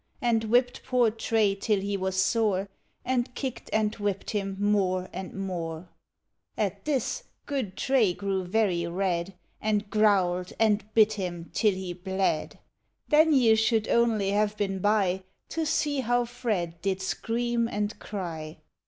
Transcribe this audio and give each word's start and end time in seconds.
And 0.19 0.45
whipped 0.45 0.81
poor 0.83 1.11
Tray 1.11 1.53
till 1.53 1.79
he 1.79 1.95
was 1.95 2.15
sore, 2.15 2.67
And 3.05 3.31
kicked 3.35 3.69
and 3.71 3.93
whipped 3.93 4.31
him 4.31 4.57
more 4.59 5.07
and 5.13 5.31
more: 5.35 5.89
At 6.57 6.85
this, 6.85 7.25
good 7.45 7.77
Tray 7.77 8.11
grew 8.15 8.43
very 8.43 8.87
red. 8.87 9.35
And 9.61 9.87
growled 9.91 10.53
and 10.59 10.83
bit 10.95 11.13
him 11.13 11.51
till 11.53 11.75
he 11.75 11.93
bled; 11.93 12.57
Then 13.09 13.31
you 13.31 13.55
should 13.55 13.87
only 13.89 14.31
have 14.31 14.57
been 14.57 14.79
by. 14.79 15.21
To 15.49 15.67
see 15.67 15.99
how 15.99 16.25
Fred 16.25 16.81
did 16.81 16.99
scream 16.99 17.67
and 17.67 17.99
cry! 17.99 18.57